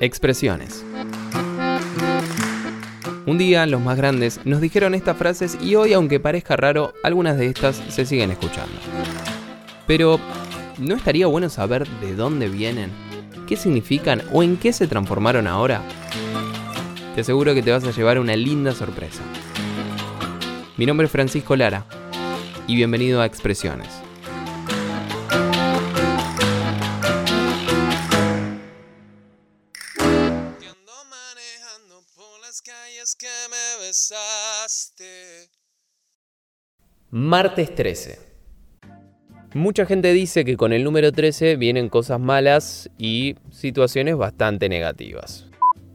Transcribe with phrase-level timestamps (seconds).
[0.00, 0.84] Expresiones.
[3.26, 7.36] Un día los más grandes nos dijeron estas frases y hoy, aunque parezca raro, algunas
[7.38, 8.74] de estas se siguen escuchando.
[9.86, 10.20] Pero,
[10.78, 12.90] ¿no estaría bueno saber de dónde vienen?
[13.48, 15.82] ¿Qué significan o en qué se transformaron ahora?
[17.16, 19.22] Te aseguro que te vas a llevar una linda sorpresa.
[20.76, 21.84] Mi nombre es Francisco Lara
[22.66, 23.88] y bienvenido a Expresiones.
[37.10, 38.18] Martes 13.
[39.54, 45.46] Mucha gente dice que con el número 13 vienen cosas malas y situaciones bastante negativas.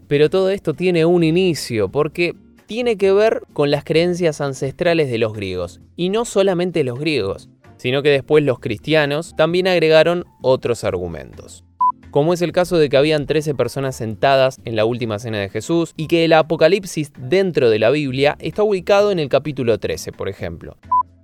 [0.07, 2.35] Pero todo esto tiene un inicio porque
[2.67, 5.81] tiene que ver con las creencias ancestrales de los griegos.
[5.95, 11.63] Y no solamente los griegos, sino que después los cristianos también agregaron otros argumentos.
[12.11, 15.49] Como es el caso de que habían 13 personas sentadas en la última cena de
[15.49, 20.11] Jesús y que el Apocalipsis dentro de la Biblia está ubicado en el capítulo 13,
[20.11, 20.77] por ejemplo.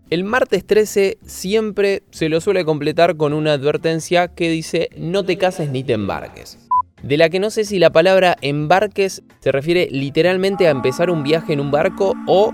[0.09, 5.37] El martes 13 siempre se lo suele completar con una advertencia que dice no te
[5.37, 6.59] cases ni te embarques
[7.03, 11.21] de la que no sé si la palabra embarques se refiere literalmente a empezar un
[11.21, 12.51] viaje en un barco o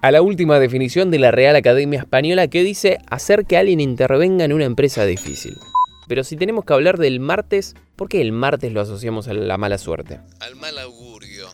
[0.00, 4.44] a la última definición de la Real Academia Española que dice hacer que alguien intervenga
[4.44, 5.56] en una empresa difícil.
[6.08, 9.58] Pero si tenemos que hablar del martes, ¿por qué el martes lo asociamos a la
[9.58, 10.20] mala suerte?
[10.40, 11.48] Al mal augurio.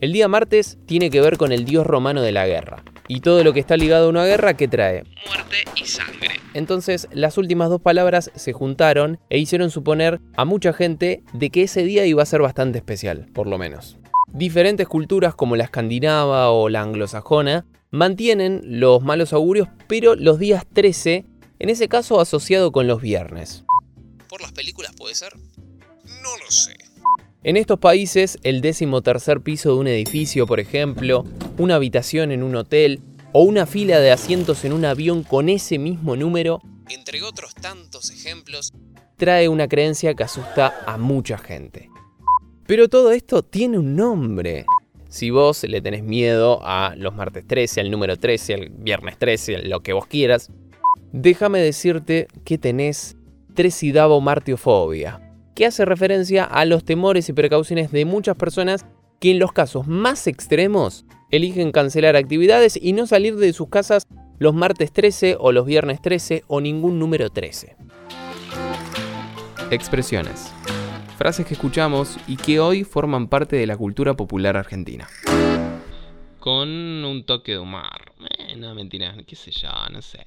[0.00, 2.84] El día martes tiene que ver con el dios romano de la guerra.
[3.06, 5.04] Y todo lo que está ligado a una guerra, ¿qué trae?
[5.26, 6.40] Muerte y sangre.
[6.54, 11.64] Entonces, las últimas dos palabras se juntaron e hicieron suponer a mucha gente de que
[11.64, 13.98] ese día iba a ser bastante especial, por lo menos.
[14.28, 20.64] Diferentes culturas como la escandinava o la anglosajona mantienen los malos augurios, pero los días
[20.72, 21.24] 13,
[21.58, 23.64] en ese caso asociado con los viernes.
[24.28, 25.36] ¿Por las películas puede ser?
[25.36, 26.76] No lo sé.
[27.44, 31.24] En estos países, el décimo tercer piso de un edificio, por ejemplo,
[31.58, 33.00] una habitación en un hotel
[33.32, 38.10] o una fila de asientos en un avión con ese mismo número, entre otros tantos
[38.10, 38.72] ejemplos,
[39.16, 41.90] trae una creencia que asusta a mucha gente.
[42.66, 44.66] Pero todo esto tiene un nombre.
[45.08, 49.62] Si vos le tenés miedo a los martes 13, al número 13, al viernes 13,
[49.62, 50.50] lo que vos quieras,
[51.12, 53.16] déjame decirte que tenés
[53.54, 55.20] tresidabomartiofobia,
[55.54, 58.86] que hace referencia a los temores y precauciones de muchas personas
[59.20, 61.04] que en los casos más extremos
[61.36, 64.06] eligen cancelar actividades y no salir de sus casas
[64.38, 67.76] los martes 13 o los viernes 13 o ningún número 13.
[69.70, 70.52] Expresiones.
[71.16, 75.08] Frases que escuchamos y que hoy forman parte de la cultura popular argentina.
[76.40, 78.12] Con un toque de humor.
[78.38, 80.24] Eh, no, mentira, qué sé yo, no sé.